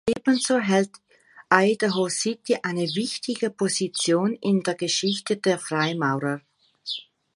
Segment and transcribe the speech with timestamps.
[0.09, 0.93] Ebenso hält
[1.53, 6.41] Idaho City eine wichtige Position in der Geschichte der Freimaurer.